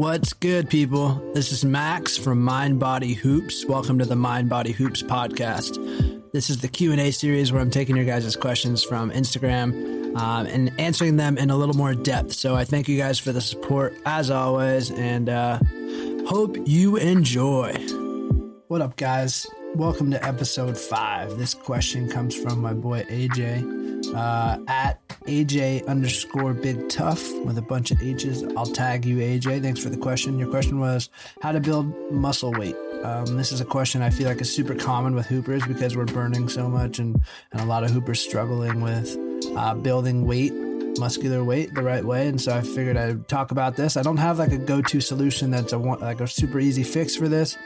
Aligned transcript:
What's 0.00 0.32
good, 0.32 0.70
people? 0.70 1.10
This 1.34 1.52
is 1.52 1.62
Max 1.62 2.16
from 2.16 2.42
Mind 2.42 2.80
Body 2.80 3.12
Hoops. 3.12 3.66
Welcome 3.66 3.98
to 3.98 4.06
the 4.06 4.16
Mind 4.16 4.48
Body 4.48 4.72
Hoops 4.72 5.02
podcast. 5.02 5.76
This 6.32 6.48
is 6.48 6.62
the 6.62 6.68
Q 6.68 6.92
and 6.92 7.00
A 7.02 7.10
series 7.10 7.52
where 7.52 7.60
I'm 7.60 7.70
taking 7.70 7.96
your 7.96 8.06
guys' 8.06 8.34
questions 8.34 8.82
from 8.82 9.10
Instagram 9.10 10.16
um, 10.16 10.46
and 10.46 10.72
answering 10.80 11.16
them 11.16 11.36
in 11.36 11.50
a 11.50 11.56
little 11.56 11.76
more 11.76 11.92
depth. 11.92 12.32
So 12.32 12.56
I 12.56 12.64
thank 12.64 12.88
you 12.88 12.96
guys 12.96 13.18
for 13.18 13.30
the 13.30 13.42
support 13.42 13.94
as 14.06 14.30
always, 14.30 14.90
and 14.90 15.28
uh, 15.28 15.58
hope 16.26 16.56
you 16.64 16.96
enjoy. 16.96 17.74
What 18.68 18.80
up, 18.80 18.96
guys? 18.96 19.46
Welcome 19.74 20.12
to 20.12 20.26
episode 20.26 20.78
five. 20.78 21.36
This 21.36 21.52
question 21.52 22.08
comes 22.08 22.34
from 22.34 22.62
my 22.62 22.72
boy 22.72 23.02
AJ 23.02 24.14
uh, 24.14 24.64
at 24.66 24.99
AJ 25.30 25.86
underscore 25.86 26.52
big 26.52 26.88
tough 26.88 27.22
with 27.44 27.56
a 27.56 27.62
bunch 27.62 27.92
of 27.92 28.02
H's. 28.02 28.42
I'll 28.56 28.66
tag 28.66 29.04
you, 29.04 29.18
AJ. 29.18 29.62
Thanks 29.62 29.80
for 29.80 29.88
the 29.88 29.96
question. 29.96 30.40
Your 30.40 30.50
question 30.50 30.80
was 30.80 31.08
how 31.40 31.52
to 31.52 31.60
build 31.60 31.86
muscle 32.10 32.52
weight. 32.52 32.74
Um, 33.04 33.36
this 33.36 33.52
is 33.52 33.60
a 33.60 33.64
question 33.64 34.02
I 34.02 34.10
feel 34.10 34.28
like 34.28 34.40
is 34.40 34.52
super 34.52 34.74
common 34.74 35.14
with 35.14 35.26
hoopers 35.26 35.64
because 35.66 35.96
we're 35.96 36.06
burning 36.06 36.48
so 36.48 36.68
much, 36.68 36.98
and, 36.98 37.22
and 37.52 37.60
a 37.60 37.64
lot 37.64 37.84
of 37.84 37.92
hoopers 37.92 38.20
struggling 38.20 38.80
with 38.80 39.16
uh, 39.56 39.74
building 39.74 40.26
weight 40.26 40.52
muscular 40.98 41.44
weight 41.44 41.74
the 41.74 41.82
right 41.82 42.04
way. 42.04 42.28
And 42.28 42.40
so 42.40 42.52
I 42.54 42.60
figured 42.60 42.96
I'd 42.96 43.28
talk 43.28 43.50
about 43.50 43.76
this. 43.76 43.96
I 43.96 44.02
don't 44.02 44.16
have 44.16 44.38
like 44.38 44.52
a 44.52 44.58
go-to 44.58 45.00
solution 45.00 45.50
that's 45.50 45.72
a 45.72 45.78
like 45.78 46.20
a 46.20 46.26
super 46.26 46.60
easy 46.60 46.82
fix 46.82 47.16
for 47.16 47.28
this, 47.28 47.56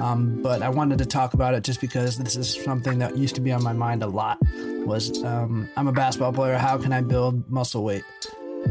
um, 0.00 0.40
but 0.42 0.62
I 0.62 0.68
wanted 0.68 0.98
to 0.98 1.06
talk 1.06 1.34
about 1.34 1.54
it 1.54 1.64
just 1.64 1.80
because 1.80 2.18
this 2.18 2.36
is 2.36 2.62
something 2.62 2.98
that 2.98 3.16
used 3.16 3.34
to 3.36 3.40
be 3.40 3.52
on 3.52 3.62
my 3.62 3.72
mind 3.72 4.02
a 4.02 4.06
lot. 4.06 4.38
Was 4.86 5.22
um, 5.24 5.68
I'm 5.76 5.88
a 5.88 5.92
basketball 5.92 6.32
player. 6.32 6.56
How 6.56 6.78
can 6.78 6.92
I 6.92 7.00
build 7.00 7.50
muscle 7.50 7.84
weight? 7.84 8.04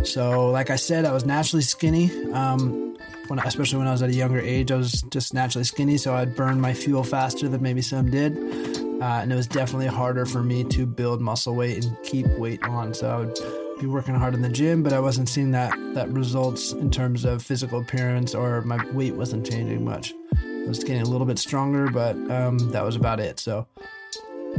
So, 0.04 0.50
like 0.52 0.70
I 0.70 0.76
said, 0.76 1.06
I 1.06 1.12
was 1.12 1.26
naturally 1.26 1.64
skinny. 1.64 2.12
Um, 2.34 2.98
when, 3.28 3.40
especially 3.40 3.80
when 3.80 3.88
I 3.88 3.92
was 3.92 4.02
at 4.02 4.10
a 4.10 4.14
younger 4.14 4.40
age, 4.40 4.72
I 4.72 4.76
was 4.76 5.02
just 5.12 5.34
naturally 5.34 5.66
skinny, 5.66 5.98
so 5.98 6.16
I'd 6.16 6.36
burn 6.36 6.62
my 6.62 6.74
fuel 6.74 7.04
faster 7.04 7.48
than 7.48 7.62
maybe 7.62 7.82
some 7.82 8.10
did. 8.10 8.38
Uh, 9.02 9.20
and 9.22 9.32
it 9.32 9.36
was 9.36 9.48
definitely 9.48 9.88
harder 9.88 10.26
for 10.26 10.42
me 10.42 10.64
to 10.64 10.86
build 10.86 11.22
muscle 11.22 11.56
weight 11.56 11.86
and 11.86 11.96
keep 12.04 12.26
weight 12.40 12.64
on. 12.64 12.94
So 12.94 13.10
I 13.10 13.18
would 13.18 13.36
be 13.80 13.86
working 13.86 14.16
hard 14.16 14.34
in 14.34 14.42
the 14.42 14.50
gym, 14.50 14.84
but 14.84 14.94
I 14.94 15.00
wasn't 15.00 15.30
seeing 15.30 15.52
that 15.52 15.74
that 15.94 16.10
results 16.10 16.72
in 16.72 16.90
terms 16.90 17.26
of 17.26 17.42
physical 17.44 17.80
appearance 17.80 18.34
or 18.34 18.62
my 18.62 18.84
weight 18.92 19.16
wasn't 19.16 19.46
changing 19.50 19.84
much. 19.86 20.14
I 20.36 20.68
was 20.68 20.84
getting 20.84 21.02
a 21.02 21.06
little 21.06 21.28
bit 21.28 21.40
stronger, 21.40 21.90
but 21.90 22.16
um, 22.30 22.58
that 22.72 22.84
was 22.84 22.96
about 22.96 23.20
it. 23.20 23.40
So 23.40 23.68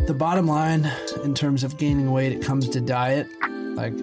the 0.07 0.15
bottom 0.15 0.47
line 0.47 0.91
in 1.25 1.35
terms 1.35 1.65
of 1.65 1.77
gaining 1.77 2.11
weight, 2.11 2.33
it 2.33 2.43
comes 2.43 2.69
to 2.71 2.81
diet. 2.81 3.29
Like 3.51 3.95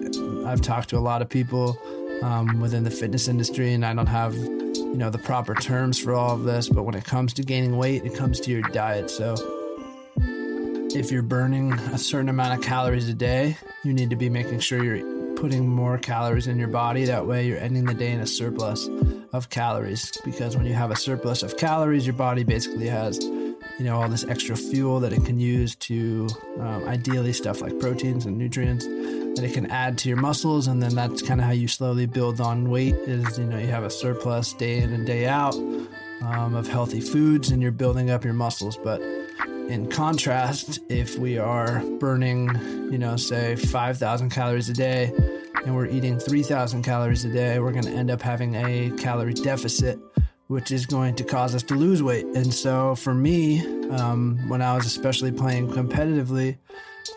I've 0.46 0.60
talked 0.60 0.90
to 0.90 0.98
a 0.98 1.00
lot 1.00 1.22
of 1.22 1.28
people 1.28 1.78
um, 2.22 2.60
within 2.60 2.84
the 2.84 2.90
fitness 2.90 3.28
industry, 3.28 3.72
and 3.72 3.84
I 3.84 3.94
don't 3.94 4.06
have 4.06 4.34
you 4.34 4.96
know 4.96 5.10
the 5.10 5.18
proper 5.18 5.54
terms 5.54 5.98
for 5.98 6.14
all 6.14 6.34
of 6.34 6.44
this. 6.44 6.68
But 6.68 6.84
when 6.84 6.94
it 6.94 7.04
comes 7.04 7.32
to 7.34 7.42
gaining 7.42 7.76
weight, 7.76 8.04
it 8.04 8.14
comes 8.14 8.40
to 8.40 8.50
your 8.50 8.62
diet. 8.62 9.10
So 9.10 9.34
if 10.98 11.12
you're 11.12 11.22
burning 11.22 11.72
a 11.72 11.98
certain 11.98 12.30
amount 12.30 12.58
of 12.58 12.64
calories 12.64 13.08
a 13.08 13.14
day, 13.14 13.56
you 13.84 13.92
need 13.92 14.08
to 14.08 14.16
be 14.16 14.30
making 14.30 14.60
sure 14.60 14.82
you're 14.82 15.34
putting 15.36 15.68
more 15.68 15.98
calories 15.98 16.46
in 16.46 16.58
your 16.58 16.68
body. 16.68 17.04
That 17.04 17.26
way, 17.26 17.46
you're 17.46 17.58
ending 17.58 17.84
the 17.84 17.92
day 17.92 18.12
in 18.12 18.20
a 18.20 18.26
surplus 18.26 18.88
of 19.34 19.50
calories. 19.50 20.10
Because 20.24 20.56
when 20.56 20.64
you 20.64 20.72
have 20.72 20.90
a 20.90 20.96
surplus 20.96 21.42
of 21.42 21.58
calories, 21.58 22.06
your 22.06 22.14
body 22.14 22.44
basically 22.44 22.86
has, 22.86 23.18
you 23.22 23.80
know, 23.80 24.00
all 24.00 24.08
this 24.08 24.24
extra 24.24 24.56
fuel 24.56 24.98
that 25.00 25.12
it 25.12 25.22
can 25.26 25.38
use 25.38 25.74
to, 25.76 26.28
um, 26.58 26.88
ideally, 26.88 27.34
stuff 27.34 27.60
like 27.60 27.78
proteins 27.78 28.24
and 28.24 28.38
nutrients 28.38 28.86
that 28.86 29.44
it 29.44 29.52
can 29.52 29.66
add 29.66 29.98
to 29.98 30.08
your 30.08 30.18
muscles. 30.18 30.66
And 30.66 30.82
then 30.82 30.94
that's 30.94 31.20
kind 31.20 31.40
of 31.40 31.46
how 31.46 31.52
you 31.52 31.68
slowly 31.68 32.06
build 32.06 32.40
on 32.40 32.70
weight. 32.70 32.94
Is 32.94 33.38
you 33.38 33.44
know 33.44 33.58
you 33.58 33.68
have 33.68 33.84
a 33.84 33.90
surplus 33.90 34.54
day 34.54 34.78
in 34.78 34.94
and 34.94 35.06
day 35.06 35.26
out 35.26 35.54
um, 36.22 36.54
of 36.54 36.66
healthy 36.66 37.02
foods, 37.02 37.50
and 37.50 37.60
you're 37.60 37.70
building 37.70 38.08
up 38.08 38.24
your 38.24 38.34
muscles, 38.34 38.78
but 38.78 39.02
in 39.68 39.88
contrast, 39.90 40.78
if 40.88 41.18
we 41.18 41.38
are 41.38 41.80
burning, 41.98 42.48
you 42.92 42.98
know, 42.98 43.16
say 43.16 43.56
5,000 43.56 44.30
calories 44.30 44.68
a 44.68 44.72
day 44.72 45.12
and 45.64 45.74
we're 45.74 45.86
eating 45.86 46.18
3,000 46.18 46.82
calories 46.82 47.24
a 47.24 47.32
day, 47.32 47.58
we're 47.58 47.72
going 47.72 47.84
to 47.84 47.90
end 47.90 48.10
up 48.10 48.22
having 48.22 48.54
a 48.54 48.90
calorie 48.96 49.34
deficit, 49.34 49.98
which 50.46 50.70
is 50.70 50.86
going 50.86 51.16
to 51.16 51.24
cause 51.24 51.54
us 51.54 51.62
to 51.64 51.74
lose 51.74 52.02
weight. 52.02 52.26
And 52.26 52.54
so 52.54 52.94
for 52.94 53.12
me, 53.12 53.60
um, 53.90 54.38
when 54.48 54.62
I 54.62 54.76
was 54.76 54.86
especially 54.86 55.32
playing 55.32 55.68
competitively, 55.68 56.58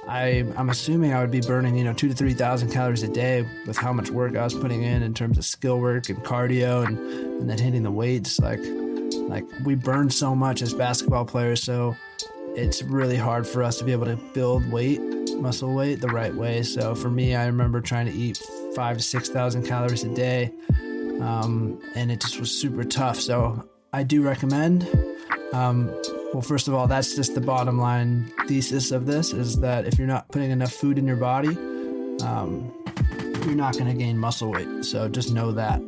I, 0.07 0.45
I'm 0.57 0.69
assuming 0.69 1.13
I 1.13 1.21
would 1.21 1.31
be 1.31 1.41
burning, 1.41 1.77
you 1.77 1.83
know, 1.83 1.93
two 1.93 2.07
to 2.07 2.15
3,000 2.15 2.71
calories 2.71 3.03
a 3.03 3.07
day 3.07 3.47
with 3.67 3.77
how 3.77 3.93
much 3.93 4.09
work 4.09 4.35
I 4.35 4.43
was 4.43 4.55
putting 4.55 4.83
in 4.83 5.03
in 5.03 5.13
terms 5.13 5.37
of 5.37 5.45
skill 5.45 5.79
work 5.79 6.09
and 6.09 6.17
cardio 6.23 6.85
and, 6.85 6.97
and 6.97 7.49
then 7.49 7.59
hitting 7.59 7.83
the 7.83 7.91
weights. 7.91 8.39
Like, 8.39 8.61
like 9.29 9.45
we 9.63 9.75
burn 9.75 10.09
so 10.09 10.33
much 10.33 10.63
as 10.63 10.73
basketball 10.73 11.25
players. 11.25 11.61
So 11.61 11.95
it's 12.59 12.83
really 12.83 13.15
hard 13.17 13.47
for 13.47 13.63
us 13.63 13.77
to 13.79 13.83
be 13.83 13.91
able 13.91 14.05
to 14.05 14.17
build 14.33 14.69
weight, 14.71 15.01
muscle 15.37 15.73
weight, 15.73 16.01
the 16.01 16.07
right 16.07 16.33
way. 16.33 16.63
So 16.63 16.93
for 16.95 17.09
me, 17.09 17.35
I 17.35 17.45
remember 17.45 17.81
trying 17.81 18.05
to 18.05 18.11
eat 18.11 18.41
five 18.75 18.97
to 18.97 19.03
six 19.03 19.29
thousand 19.29 19.65
calories 19.65 20.03
a 20.03 20.13
day, 20.13 20.51
um, 21.21 21.81
and 21.95 22.11
it 22.11 22.21
just 22.21 22.39
was 22.39 22.51
super 22.51 22.83
tough. 22.83 23.19
So 23.19 23.67
I 23.93 24.03
do 24.03 24.21
recommend. 24.21 24.87
Um, 25.53 25.87
well, 26.33 26.41
first 26.41 26.67
of 26.67 26.73
all, 26.75 26.85
that's 26.85 27.15
just 27.15 27.33
the 27.33 27.41
bottom 27.41 27.79
line 27.79 28.31
thesis 28.47 28.91
of 28.91 29.05
this: 29.05 29.33
is 29.33 29.59
that 29.61 29.85
if 29.85 29.97
you're 29.97 30.07
not 30.07 30.27
putting 30.29 30.51
enough 30.51 30.73
food 30.73 30.97
in 30.97 31.07
your 31.07 31.17
body, 31.17 31.57
um, 32.23 32.71
you're 33.45 33.55
not 33.55 33.73
going 33.73 33.87
to 33.87 33.93
gain 33.93 34.17
muscle 34.17 34.51
weight. 34.51 34.85
So 34.85 35.07
just 35.07 35.31
know 35.31 35.51
that. 35.53 35.81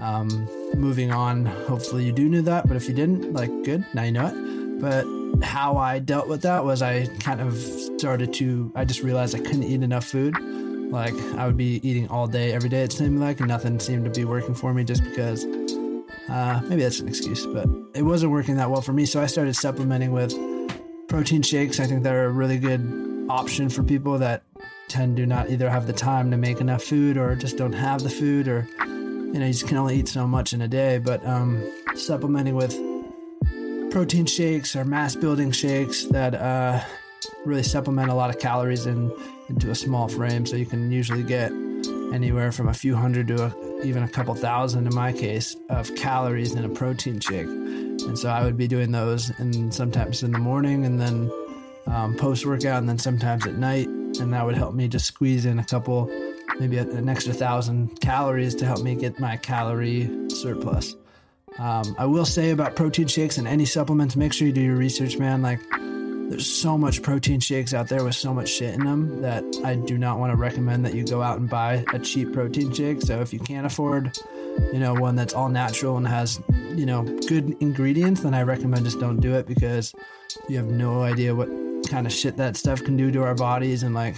Um, 0.00 0.28
moving 0.74 1.10
on, 1.10 1.46
hopefully 1.46 2.04
you 2.04 2.12
do 2.12 2.28
know 2.28 2.40
that, 2.42 2.68
but 2.68 2.76
if 2.76 2.88
you 2.88 2.94
didn't, 2.94 3.32
like, 3.32 3.50
good, 3.64 3.84
now 3.94 4.04
you 4.04 4.12
know 4.12 4.28
it. 4.28 4.80
But 4.80 5.04
how 5.42 5.76
I 5.76 5.98
dealt 5.98 6.28
with 6.28 6.42
that 6.42 6.64
was 6.64 6.82
I 6.82 7.06
kind 7.20 7.40
of 7.40 7.56
started 7.98 8.32
to, 8.34 8.72
I 8.74 8.84
just 8.84 9.02
realized 9.02 9.34
I 9.34 9.40
couldn't 9.40 9.64
eat 9.64 9.82
enough 9.82 10.04
food. 10.04 10.36
Like 10.90 11.14
I 11.36 11.46
would 11.46 11.56
be 11.56 11.86
eating 11.88 12.08
all 12.08 12.26
day, 12.26 12.52
every 12.52 12.68
day, 12.68 12.82
it 12.82 12.92
seemed 12.92 13.20
like, 13.20 13.40
and 13.40 13.48
nothing 13.48 13.78
seemed 13.78 14.04
to 14.06 14.10
be 14.10 14.24
working 14.24 14.54
for 14.54 14.72
me 14.72 14.84
just 14.84 15.04
because 15.04 15.44
uh, 16.28 16.60
maybe 16.64 16.82
that's 16.82 17.00
an 17.00 17.08
excuse, 17.08 17.46
but 17.46 17.68
it 17.94 18.02
wasn't 18.02 18.32
working 18.32 18.56
that 18.56 18.70
well 18.70 18.80
for 18.80 18.92
me. 18.92 19.06
So 19.06 19.20
I 19.22 19.26
started 19.26 19.54
supplementing 19.54 20.12
with 20.12 20.34
protein 21.08 21.42
shakes. 21.42 21.80
I 21.80 21.86
think 21.86 22.02
they're 22.02 22.26
a 22.26 22.30
really 22.30 22.58
good 22.58 23.26
option 23.28 23.68
for 23.68 23.82
people 23.82 24.18
that 24.18 24.42
tend 24.88 25.18
to 25.18 25.26
not 25.26 25.50
either 25.50 25.68
have 25.68 25.86
the 25.86 25.92
time 25.92 26.30
to 26.30 26.36
make 26.36 26.60
enough 26.60 26.82
food 26.82 27.16
or 27.18 27.34
just 27.36 27.58
don't 27.58 27.72
have 27.72 28.02
the 28.02 28.10
food 28.10 28.48
or, 28.48 28.66
you 28.78 29.34
know, 29.34 29.46
you 29.46 29.52
just 29.52 29.68
can 29.68 29.76
only 29.76 29.96
eat 29.96 30.08
so 30.08 30.26
much 30.26 30.54
in 30.54 30.62
a 30.62 30.68
day. 30.68 30.98
But 30.98 31.24
um, 31.26 31.62
supplementing 31.94 32.54
with 32.54 32.72
protein 33.90 34.26
shakes 34.26 34.76
or 34.76 34.84
mass 34.84 35.16
building 35.16 35.50
shakes 35.50 36.04
that 36.06 36.34
uh, 36.34 36.80
really 37.44 37.62
supplement 37.62 38.10
a 38.10 38.14
lot 38.14 38.30
of 38.30 38.38
calories 38.38 38.86
in, 38.86 39.12
into 39.48 39.70
a 39.70 39.74
small 39.74 40.08
frame. 40.08 40.46
So 40.46 40.56
you 40.56 40.66
can 40.66 40.92
usually 40.92 41.22
get 41.22 41.50
anywhere 42.12 42.52
from 42.52 42.68
a 42.68 42.74
few 42.74 42.94
hundred 42.94 43.28
to 43.28 43.46
a, 43.46 43.82
even 43.84 44.02
a 44.02 44.08
couple 44.08 44.34
thousand, 44.34 44.86
in 44.86 44.94
my 44.94 45.12
case, 45.12 45.56
of 45.68 45.94
calories 45.94 46.54
in 46.54 46.64
a 46.64 46.68
protein 46.68 47.20
shake. 47.20 47.46
And 47.46 48.18
so 48.18 48.28
I 48.28 48.44
would 48.44 48.56
be 48.56 48.68
doing 48.68 48.92
those, 48.92 49.30
and 49.38 49.72
sometimes 49.74 50.22
in 50.22 50.32
the 50.32 50.38
morning, 50.38 50.84
and 50.84 51.00
then 51.00 51.30
um, 51.86 52.16
post 52.16 52.46
workout, 52.46 52.78
and 52.78 52.88
then 52.88 52.98
sometimes 52.98 53.46
at 53.46 53.54
night. 53.54 53.88
And 54.20 54.32
that 54.32 54.44
would 54.44 54.56
help 54.56 54.74
me 54.74 54.88
just 54.88 55.06
squeeze 55.06 55.44
in 55.46 55.58
a 55.58 55.64
couple, 55.64 56.10
maybe 56.58 56.78
an 56.78 57.08
extra 57.08 57.32
thousand 57.32 58.00
calories 58.00 58.54
to 58.56 58.66
help 58.66 58.82
me 58.82 58.94
get 58.94 59.20
my 59.20 59.36
calorie 59.36 60.10
surplus. 60.30 60.94
Um, 61.58 61.96
I 61.98 62.06
will 62.06 62.24
say 62.24 62.50
about 62.50 62.76
protein 62.76 63.08
shakes 63.08 63.38
and 63.38 63.48
any 63.48 63.64
supplements, 63.64 64.16
make 64.16 64.32
sure 64.32 64.46
you 64.46 64.52
do 64.52 64.60
your 64.60 64.76
research, 64.76 65.18
man. 65.18 65.42
Like, 65.42 65.60
there's 66.30 66.46
so 66.46 66.76
much 66.76 67.02
protein 67.02 67.40
shakes 67.40 67.72
out 67.72 67.88
there 67.88 68.04
with 68.04 68.14
so 68.14 68.34
much 68.34 68.50
shit 68.50 68.74
in 68.74 68.84
them 68.84 69.22
that 69.22 69.42
I 69.64 69.74
do 69.74 69.96
not 69.96 70.18
want 70.18 70.30
to 70.30 70.36
recommend 70.36 70.84
that 70.84 70.94
you 70.94 71.04
go 71.04 71.22
out 71.22 71.38
and 71.38 71.48
buy 71.48 71.84
a 71.92 71.98
cheap 71.98 72.32
protein 72.32 72.72
shake. 72.72 73.00
So 73.00 73.20
if 73.20 73.32
you 73.32 73.40
can't 73.40 73.66
afford, 73.66 74.16
you 74.72 74.78
know, 74.78 74.94
one 74.94 75.16
that's 75.16 75.32
all 75.32 75.48
natural 75.48 75.96
and 75.96 76.06
has, 76.06 76.40
you 76.74 76.84
know, 76.84 77.02
good 77.28 77.56
ingredients, 77.60 78.20
then 78.20 78.34
I 78.34 78.42
recommend 78.42 78.84
just 78.84 79.00
don't 79.00 79.20
do 79.20 79.34
it 79.34 79.46
because 79.46 79.94
you 80.48 80.58
have 80.58 80.66
no 80.66 81.02
idea 81.02 81.34
what 81.34 81.48
kind 81.88 82.06
of 82.06 82.12
shit 82.12 82.36
that 82.36 82.56
stuff 82.56 82.84
can 82.84 82.96
do 82.96 83.10
to 83.10 83.22
our 83.22 83.34
bodies. 83.34 83.82
And 83.82 83.94
like, 83.94 84.16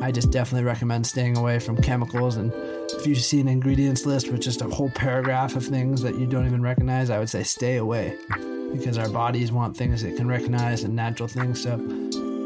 I 0.00 0.12
just 0.12 0.30
definitely 0.30 0.64
recommend 0.64 1.06
staying 1.06 1.36
away 1.36 1.58
from 1.58 1.76
chemicals 1.76 2.36
and 2.36 2.52
if 2.98 3.06
you 3.06 3.14
see 3.14 3.40
an 3.40 3.48
ingredients 3.48 4.06
list 4.06 4.30
with 4.30 4.40
just 4.40 4.60
a 4.60 4.68
whole 4.68 4.90
paragraph 4.90 5.54
of 5.56 5.64
things 5.64 6.02
that 6.02 6.18
you 6.18 6.26
don't 6.26 6.46
even 6.46 6.62
recognize, 6.62 7.10
I 7.10 7.18
would 7.18 7.30
say 7.30 7.42
stay 7.42 7.76
away 7.76 8.16
because 8.72 8.98
our 8.98 9.08
bodies 9.08 9.52
want 9.52 9.76
things 9.76 10.02
it 10.02 10.16
can 10.16 10.26
recognize 10.26 10.84
and 10.84 10.94
natural 10.96 11.28
things. 11.28 11.62
So 11.62 11.74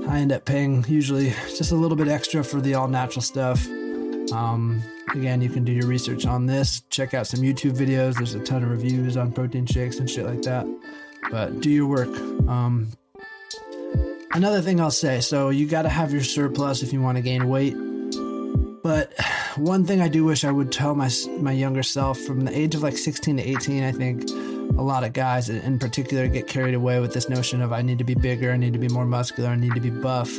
I 0.08 0.18
end 0.18 0.32
up 0.32 0.44
paying 0.44 0.84
usually 0.88 1.30
just 1.56 1.72
a 1.72 1.74
little 1.74 1.96
bit 1.96 2.08
extra 2.08 2.44
for 2.44 2.60
the 2.60 2.74
all 2.74 2.88
natural 2.88 3.22
stuff. 3.22 3.66
Um, 4.32 4.82
again, 5.14 5.40
you 5.40 5.48
can 5.48 5.64
do 5.64 5.72
your 5.72 5.86
research 5.86 6.26
on 6.26 6.46
this. 6.46 6.80
Check 6.90 7.14
out 7.14 7.26
some 7.26 7.40
YouTube 7.40 7.76
videos. 7.76 8.16
There's 8.16 8.34
a 8.34 8.40
ton 8.40 8.62
of 8.62 8.70
reviews 8.70 9.16
on 9.16 9.32
protein 9.32 9.66
shakes 9.66 9.98
and 9.98 10.08
shit 10.08 10.26
like 10.26 10.42
that. 10.42 10.66
But 11.30 11.60
do 11.60 11.70
your 11.70 11.86
work. 11.86 12.14
Um, 12.48 12.88
another 14.34 14.60
thing 14.60 14.80
I'll 14.80 14.90
say 14.90 15.20
so 15.20 15.50
you 15.50 15.66
got 15.66 15.82
to 15.82 15.88
have 15.88 16.12
your 16.12 16.22
surplus 16.22 16.82
if 16.82 16.92
you 16.92 17.00
want 17.00 17.16
to 17.16 17.22
gain 17.22 17.48
weight 17.48 17.74
But 18.82 19.12
one 19.56 19.84
thing 19.84 20.00
I 20.00 20.08
do 20.08 20.24
wish 20.24 20.44
I 20.44 20.50
would 20.50 20.72
tell 20.72 20.94
my 20.94 21.10
my 21.38 21.52
younger 21.52 21.82
self 21.82 22.18
from 22.20 22.40
the 22.44 22.56
age 22.56 22.74
of 22.74 22.82
like 22.82 22.96
16 22.96 23.36
to 23.36 23.42
18, 23.42 23.84
I 23.84 23.92
think 23.92 24.28
a 24.76 24.82
lot 24.82 25.04
of 25.04 25.12
guys 25.12 25.48
in 25.50 25.78
particular 25.78 26.26
get 26.28 26.46
carried 26.48 26.74
away 26.74 27.00
with 27.00 27.12
this 27.12 27.28
notion 27.28 27.60
of 27.60 27.72
I 27.72 27.82
need 27.82 27.98
to 27.98 28.04
be 28.04 28.14
bigger, 28.14 28.50
I 28.52 28.56
need 28.56 28.72
to 28.72 28.78
be 28.78 28.88
more 28.88 29.04
muscular, 29.04 29.50
I 29.50 29.56
need 29.56 29.74
to 29.74 29.80
be 29.80 29.90
buff. 29.90 30.30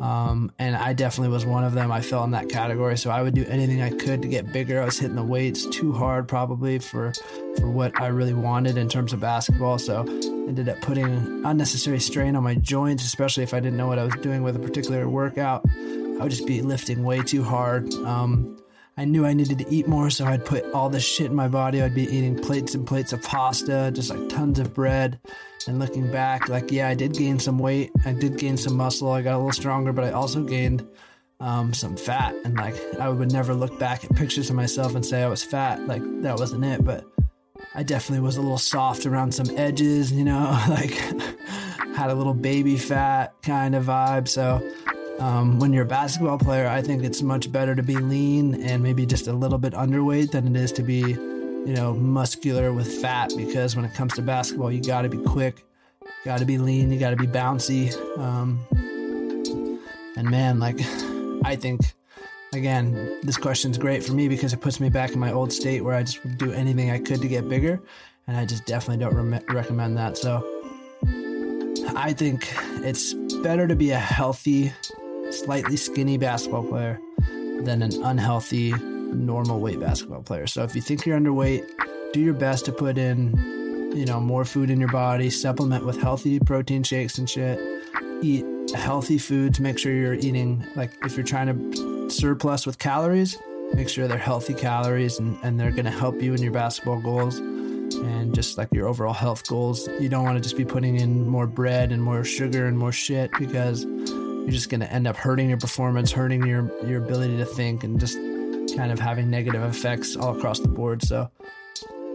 Um, 0.00 0.50
and 0.58 0.76
I 0.76 0.92
definitely 0.94 1.32
was 1.32 1.44
one 1.44 1.64
of 1.64 1.74
them. 1.74 1.92
I 1.92 2.00
fell 2.00 2.24
in 2.24 2.30
that 2.30 2.48
category, 2.48 2.96
so 2.96 3.10
I 3.10 3.20
would 3.20 3.34
do 3.34 3.44
anything 3.46 3.82
I 3.82 3.90
could 3.90 4.22
to 4.22 4.28
get 4.28 4.50
bigger. 4.50 4.80
I 4.80 4.86
was 4.86 4.98
hitting 4.98 5.16
the 5.16 5.22
weights 5.22 5.66
too 5.66 5.92
hard, 5.92 6.26
probably 6.26 6.78
for 6.78 7.12
for 7.58 7.68
what 7.68 8.00
I 8.00 8.06
really 8.06 8.32
wanted 8.32 8.78
in 8.78 8.88
terms 8.88 9.12
of 9.12 9.20
basketball. 9.20 9.78
So 9.78 10.04
ended 10.46 10.68
up 10.68 10.80
putting 10.80 11.44
unnecessary 11.44 12.00
strain 12.00 12.36
on 12.36 12.42
my 12.42 12.54
joints, 12.54 13.04
especially 13.04 13.42
if 13.42 13.54
I 13.54 13.60
didn't 13.60 13.76
know 13.76 13.86
what 13.86 13.98
I 13.98 14.04
was 14.04 14.14
doing 14.16 14.42
with 14.42 14.56
a 14.56 14.58
particular 14.58 15.08
workout. 15.08 15.64
I 15.68 16.22
would 16.22 16.30
just 16.30 16.46
be 16.46 16.62
lifting 16.62 17.02
way 17.02 17.22
too 17.22 17.42
hard. 17.42 17.92
Um, 17.94 18.58
I 18.96 19.04
knew 19.04 19.26
I 19.26 19.32
needed 19.32 19.58
to 19.58 19.68
eat 19.68 19.88
more, 19.88 20.08
so 20.08 20.24
I'd 20.24 20.44
put 20.44 20.64
all 20.72 20.88
this 20.88 21.04
shit 21.04 21.26
in 21.26 21.34
my 21.34 21.48
body. 21.48 21.82
I'd 21.82 21.94
be 21.94 22.04
eating 22.04 22.38
plates 22.38 22.76
and 22.76 22.86
plates 22.86 23.12
of 23.12 23.22
pasta, 23.22 23.90
just 23.92 24.10
like 24.10 24.28
tons 24.28 24.60
of 24.60 24.72
bread. 24.72 25.18
And 25.66 25.80
looking 25.80 26.12
back, 26.12 26.48
like, 26.48 26.70
yeah, 26.70 26.88
I 26.88 26.94
did 26.94 27.14
gain 27.14 27.40
some 27.40 27.58
weight. 27.58 27.90
I 28.04 28.12
did 28.12 28.38
gain 28.38 28.56
some 28.56 28.76
muscle. 28.76 29.10
I 29.10 29.22
got 29.22 29.34
a 29.34 29.38
little 29.38 29.52
stronger, 29.52 29.92
but 29.92 30.04
I 30.04 30.12
also 30.12 30.44
gained 30.44 30.86
um, 31.40 31.72
some 31.74 31.96
fat. 31.96 32.36
And 32.44 32.54
like, 32.54 32.76
I 33.00 33.08
would 33.08 33.32
never 33.32 33.54
look 33.54 33.78
back 33.80 34.04
at 34.04 34.14
pictures 34.14 34.50
of 34.50 34.56
myself 34.56 34.94
and 34.94 35.04
say 35.04 35.22
I 35.22 35.28
was 35.28 35.42
fat. 35.42 35.84
Like, 35.88 36.02
that 36.22 36.38
wasn't 36.38 36.64
it. 36.64 36.84
But 36.84 37.04
I 37.74 37.82
definitely 37.82 38.24
was 38.24 38.36
a 38.36 38.40
little 38.40 38.58
soft 38.58 39.04
around 39.04 39.34
some 39.34 39.50
edges, 39.56 40.12
you 40.12 40.24
know, 40.24 40.50
like 40.68 40.92
had 41.94 42.10
a 42.10 42.14
little 42.14 42.34
baby 42.34 42.76
fat 42.76 43.34
kind 43.42 43.74
of 43.74 43.86
vibe. 43.86 44.28
So, 44.28 44.62
um, 45.18 45.58
when 45.58 45.72
you're 45.72 45.84
a 45.84 45.86
basketball 45.86 46.38
player, 46.38 46.66
I 46.66 46.82
think 46.82 47.04
it's 47.04 47.22
much 47.22 47.50
better 47.50 47.74
to 47.74 47.82
be 47.82 47.96
lean 47.96 48.60
and 48.62 48.82
maybe 48.82 49.06
just 49.06 49.28
a 49.28 49.32
little 49.32 49.58
bit 49.58 49.72
underweight 49.72 50.32
than 50.32 50.54
it 50.54 50.60
is 50.60 50.72
to 50.72 50.82
be, 50.82 51.00
you 51.00 51.74
know, 51.74 51.94
muscular 51.94 52.72
with 52.72 53.00
fat. 53.00 53.32
Because 53.36 53.76
when 53.76 53.84
it 53.84 53.94
comes 53.94 54.14
to 54.14 54.22
basketball, 54.22 54.72
you 54.72 54.82
got 54.82 55.02
to 55.02 55.08
be 55.08 55.18
quick, 55.18 55.64
got 56.24 56.38
to 56.40 56.44
be 56.44 56.58
lean, 56.58 56.92
you 56.92 56.98
got 56.98 57.10
to 57.10 57.16
be 57.16 57.26
bouncy. 57.26 57.92
Um, 58.18 58.66
and 60.16 60.28
man, 60.28 60.58
like, 60.58 60.80
I 61.44 61.56
think, 61.56 61.80
again, 62.54 63.20
this 63.22 63.36
question's 63.36 63.78
great 63.78 64.02
for 64.02 64.12
me 64.12 64.28
because 64.28 64.52
it 64.52 64.60
puts 64.60 64.80
me 64.80 64.88
back 64.88 65.12
in 65.12 65.18
my 65.18 65.32
old 65.32 65.52
state 65.52 65.82
where 65.82 65.94
I 65.94 66.02
just 66.02 66.22
would 66.24 66.38
do 66.38 66.52
anything 66.52 66.90
I 66.90 66.98
could 66.98 67.20
to 67.20 67.28
get 67.28 67.48
bigger. 67.48 67.80
And 68.26 68.36
I 68.36 68.44
just 68.46 68.64
definitely 68.64 69.04
don't 69.04 69.14
re- 69.14 69.40
recommend 69.48 69.96
that. 69.98 70.16
So 70.16 70.42
I 71.96 72.12
think 72.12 72.48
it's 72.84 73.14
better 73.42 73.68
to 73.68 73.76
be 73.76 73.90
a 73.90 73.98
healthy, 73.98 74.72
slightly 75.30 75.76
skinny 75.76 76.16
basketball 76.16 76.64
player 76.64 76.98
than 77.62 77.82
an 77.82 78.02
unhealthy, 78.02 78.72
normal 78.72 79.60
weight 79.60 79.80
basketball 79.80 80.22
player. 80.22 80.46
So 80.46 80.62
if 80.62 80.74
you 80.74 80.80
think 80.80 81.04
you're 81.04 81.18
underweight, 81.18 81.64
do 82.12 82.20
your 82.20 82.34
best 82.34 82.64
to 82.66 82.72
put 82.72 82.98
in, 82.98 83.36
you 83.94 84.06
know, 84.06 84.20
more 84.20 84.44
food 84.44 84.70
in 84.70 84.80
your 84.80 84.90
body, 84.90 85.30
supplement 85.30 85.84
with 85.84 86.00
healthy 86.00 86.40
protein 86.40 86.82
shakes 86.82 87.18
and 87.18 87.28
shit. 87.28 87.60
Eat 88.22 88.44
healthy 88.74 89.18
food 89.18 89.54
to 89.54 89.62
make 89.62 89.78
sure 89.78 89.92
you're 89.92 90.14
eating 90.14 90.64
like 90.74 90.92
if 91.04 91.16
you're 91.16 91.26
trying 91.26 91.46
to 91.46 91.93
surplus 92.08 92.66
with 92.66 92.78
calories, 92.78 93.36
make 93.72 93.88
sure 93.88 94.06
they're 94.06 94.18
healthy 94.18 94.54
calories 94.54 95.18
and, 95.18 95.38
and 95.42 95.58
they're 95.58 95.72
gonna 95.72 95.90
help 95.90 96.20
you 96.22 96.34
in 96.34 96.42
your 96.42 96.52
basketball 96.52 97.00
goals 97.00 97.40
and 97.92 98.34
just 98.34 98.58
like 98.58 98.72
your 98.72 98.88
overall 98.88 99.12
health 99.12 99.46
goals. 99.46 99.88
You 100.00 100.08
don't 100.08 100.24
want 100.24 100.36
to 100.36 100.42
just 100.42 100.56
be 100.56 100.64
putting 100.64 100.96
in 100.96 101.28
more 101.28 101.46
bread 101.46 101.92
and 101.92 102.02
more 102.02 102.24
sugar 102.24 102.66
and 102.66 102.78
more 102.78 102.92
shit 102.92 103.30
because 103.38 103.84
you're 103.84 104.50
just 104.50 104.68
going 104.68 104.80
to 104.80 104.92
end 104.92 105.06
up 105.06 105.16
hurting 105.16 105.48
your 105.48 105.58
performance, 105.58 106.12
hurting 106.12 106.44
your 106.46 106.70
your 106.86 107.02
ability 107.02 107.36
to 107.38 107.44
think, 107.44 107.84
and 107.84 107.98
just 107.98 108.16
kind 108.76 108.92
of 108.92 108.98
having 108.98 109.30
negative 109.30 109.62
effects 109.62 110.16
all 110.16 110.36
across 110.36 110.60
the 110.60 110.68
board. 110.68 111.02
So 111.02 111.30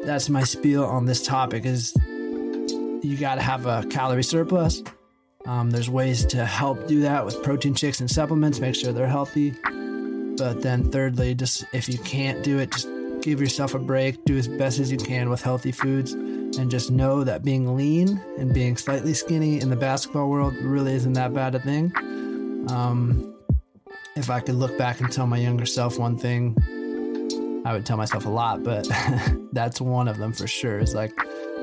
that's 0.04 0.30
my 0.30 0.44
spiel 0.44 0.86
on 0.86 1.06
this 1.06 1.26
topic: 1.26 1.66
is 1.66 1.96
you 3.04 3.18
got 3.18 3.36
to 3.36 3.42
have 3.42 3.66
a 3.66 3.84
calorie 3.90 4.24
surplus. 4.24 4.84
Um, 5.46 5.72
there's 5.72 5.90
ways 5.90 6.26
to 6.28 6.46
help 6.46 6.88
do 6.88 7.02
that 7.02 7.26
with 7.26 7.42
protein 7.42 7.74
shakes 7.74 8.02
and 8.02 8.10
supplements. 8.10 8.60
Make 8.60 8.76
sure 8.76 8.92
they're 8.92 9.08
healthy. 9.08 9.56
But 10.40 10.62
then, 10.62 10.90
thirdly, 10.90 11.36
just 11.36 11.66
if 11.74 11.90
you 11.90 11.98
can't 12.00 12.42
do 12.44 12.60
it, 12.60 12.72
just 12.72 12.88
give 13.22 13.42
yourself 13.42 13.74
a 13.74 13.80
break. 13.80 14.24
Do 14.24 14.38
as 14.38 14.48
best 14.48 14.80
as 14.80 14.90
you 14.90 14.98
can 14.98 15.30
with 15.30 15.42
healthy 15.42 15.74
foods 15.74 16.14
and 16.14 16.72
just 16.72 16.92
know 16.92 17.26
that 17.26 17.44
being 17.44 17.76
lean 17.76 18.22
and 18.38 18.54
being 18.54 18.78
slightly 18.78 19.14
skinny 19.14 19.60
in 19.60 19.70
the 19.70 19.76
basketball 19.76 20.30
world 20.30 20.56
really 20.62 20.94
isn't 20.94 21.14
that 21.14 21.34
bad 21.34 21.56
a 21.56 21.60
thing. 21.60 21.92
Um, 22.70 23.36
if 24.16 24.30
I 24.30 24.40
could 24.40 24.56
look 24.56 24.78
back 24.78 25.02
and 25.02 25.12
tell 25.12 25.28
my 25.28 25.38
younger 25.38 25.66
self 25.66 26.00
one 26.00 26.18
thing, 26.18 26.56
I 27.66 27.74
would 27.74 27.86
tell 27.86 27.98
myself 27.98 28.26
a 28.26 28.30
lot, 28.30 28.64
but 28.64 28.88
that's 29.52 29.82
one 29.82 30.08
of 30.08 30.18
them 30.18 30.32
for 30.32 30.48
sure. 30.48 30.80
It's 30.80 30.94
like, 30.94 31.12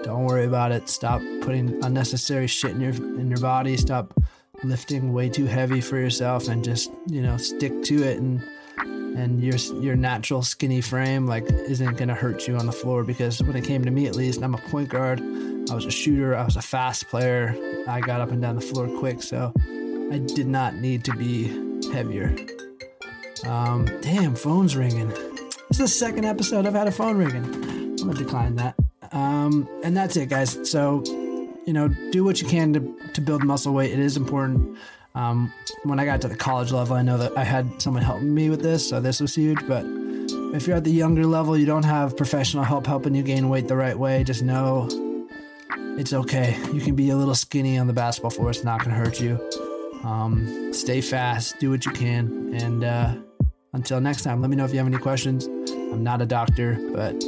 don't 0.02 0.24
worry 0.24 0.44
about 0.44 0.70
it. 0.70 0.90
Stop 0.90 1.22
putting 1.40 1.82
unnecessary 1.82 2.46
shit 2.46 2.72
in 2.72 2.80
your 2.82 2.92
in 2.92 3.28
your 3.28 3.40
body. 3.40 3.78
Stop 3.78 4.12
lifting 4.62 5.12
way 5.12 5.28
too 5.28 5.46
heavy 5.46 5.80
for 5.80 5.98
yourself, 5.98 6.48
and 6.48 6.62
just 6.62 6.90
you 7.06 7.22
know 7.22 7.36
stick 7.38 7.82
to 7.84 8.02
it 8.02 8.18
and 8.18 8.42
and 9.16 9.42
your 9.42 9.56
your 9.80 9.96
natural 9.96 10.42
skinny 10.42 10.80
frame 10.80 11.26
like 11.26 11.44
isn't 11.48 11.96
going 11.96 12.08
to 12.08 12.14
hurt 12.14 12.46
you 12.46 12.56
on 12.56 12.66
the 12.66 12.72
floor 12.72 13.02
because 13.02 13.42
when 13.42 13.56
it 13.56 13.64
came 13.64 13.82
to 13.84 13.90
me 13.90 14.06
at 14.06 14.14
least 14.14 14.42
I'm 14.42 14.54
a 14.54 14.58
point 14.58 14.90
guard. 14.90 15.20
I 15.68 15.74
was 15.74 15.84
a 15.84 15.90
shooter. 15.90 16.36
I 16.36 16.44
was 16.44 16.56
a 16.56 16.62
fast 16.62 17.08
player. 17.08 17.56
I 17.88 18.00
got 18.00 18.20
up 18.20 18.30
and 18.30 18.40
down 18.40 18.54
the 18.54 18.60
floor 18.60 18.86
quick 18.98 19.22
so 19.22 19.52
I 20.12 20.18
did 20.18 20.46
not 20.46 20.74
need 20.74 21.04
to 21.04 21.12
be 21.16 21.48
heavier. 21.92 22.36
Um, 23.44 23.86
damn 24.02 24.34
phone's 24.34 24.76
ringing. 24.76 25.10
It's 25.70 25.78
the 25.78 25.88
second 25.88 26.24
episode 26.24 26.66
I've 26.66 26.74
had 26.74 26.86
a 26.86 26.92
phone 26.92 27.16
ringing. 27.16 27.44
I'm 27.44 27.96
gonna 27.96 28.14
decline 28.14 28.56
that. 28.56 28.74
Um, 29.12 29.68
and 29.82 29.96
that's 29.96 30.16
it 30.16 30.28
guys. 30.28 30.70
So 30.70 31.02
you 31.66 31.72
know 31.72 31.88
do 32.12 32.22
what 32.22 32.42
you 32.42 32.46
can 32.46 32.74
to, 32.74 33.12
to 33.14 33.20
build 33.22 33.44
muscle 33.44 33.72
weight. 33.72 33.92
It 33.92 33.98
is 33.98 34.18
important 34.18 34.76
um, 35.16 35.52
when 35.84 35.98
I 35.98 36.04
got 36.04 36.20
to 36.20 36.28
the 36.28 36.36
college 36.36 36.72
level, 36.72 36.94
I 36.94 37.02
know 37.02 37.16
that 37.16 37.36
I 37.36 37.42
had 37.42 37.80
someone 37.80 38.02
helping 38.02 38.32
me 38.34 38.50
with 38.50 38.60
this, 38.60 38.86
so 38.86 39.00
this 39.00 39.18
was 39.18 39.34
huge. 39.34 39.66
But 39.66 39.84
if 40.54 40.66
you're 40.66 40.76
at 40.76 40.84
the 40.84 40.90
younger 40.90 41.24
level, 41.24 41.56
you 41.56 41.64
don't 41.64 41.84
have 41.84 42.16
professional 42.16 42.64
help 42.64 42.86
helping 42.86 43.14
you 43.14 43.22
gain 43.22 43.48
weight 43.48 43.66
the 43.66 43.76
right 43.76 43.98
way, 43.98 44.22
just 44.24 44.42
know 44.42 44.88
it's 45.98 46.12
okay. 46.12 46.58
You 46.70 46.82
can 46.82 46.94
be 46.94 47.08
a 47.10 47.16
little 47.16 47.34
skinny 47.34 47.78
on 47.78 47.86
the 47.86 47.94
basketball 47.94 48.30
floor, 48.30 48.50
it's 48.50 48.62
not 48.62 48.84
going 48.84 48.90
to 48.90 48.96
hurt 48.96 49.18
you. 49.18 49.40
Um, 50.04 50.72
stay 50.74 51.00
fast, 51.00 51.58
do 51.58 51.70
what 51.70 51.86
you 51.86 51.92
can, 51.92 52.54
and 52.54 52.84
uh, 52.84 53.14
until 53.72 54.00
next 54.00 54.22
time, 54.22 54.42
let 54.42 54.50
me 54.50 54.56
know 54.56 54.66
if 54.66 54.72
you 54.72 54.78
have 54.78 54.86
any 54.86 54.98
questions. 54.98 55.46
I'm 55.46 56.04
not 56.04 56.20
a 56.20 56.26
doctor, 56.26 56.78
but 56.92 57.18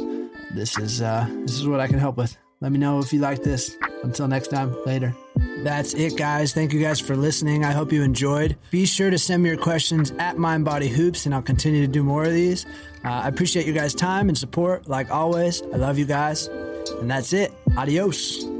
this 0.53 0.77
is 0.77 1.01
uh, 1.01 1.27
this 1.41 1.59
is 1.59 1.67
what 1.67 1.79
I 1.79 1.87
can 1.87 1.97
help 1.97 2.17
with. 2.17 2.37
Let 2.61 2.71
me 2.71 2.77
know 2.77 2.99
if 2.99 3.11
you 3.11 3.19
like 3.19 3.41
this. 3.41 3.75
Until 4.03 4.27
next 4.27 4.49
time, 4.49 4.75
later. 4.85 5.15
That's 5.63 5.93
it, 5.93 6.15
guys. 6.17 6.53
Thank 6.53 6.71
you 6.71 6.79
guys 6.79 6.99
for 6.99 7.15
listening. 7.15 7.65
I 7.65 7.71
hope 7.71 7.91
you 7.91 8.01
enjoyed. 8.01 8.55
Be 8.71 8.85
sure 8.85 9.09
to 9.09 9.17
send 9.17 9.43
me 9.43 9.49
your 9.49 9.57
questions 9.57 10.11
at 10.17 10.37
Mind 10.37 10.63
Body 10.63 10.87
Hoops, 10.87 11.25
and 11.25 11.35
I'll 11.35 11.41
continue 11.41 11.81
to 11.81 11.87
do 11.87 12.01
more 12.01 12.23
of 12.23 12.31
these. 12.31 12.65
Uh, 13.03 13.09
I 13.09 13.27
appreciate 13.27 13.65
you 13.65 13.73
guys' 13.73 13.93
time 13.93 14.29
and 14.29 14.37
support, 14.37 14.87
like 14.87 15.11
always. 15.11 15.61
I 15.61 15.77
love 15.77 15.97
you 15.97 16.05
guys. 16.05 16.47
And 16.47 17.11
that's 17.11 17.33
it. 17.33 17.53
Adios. 17.77 18.58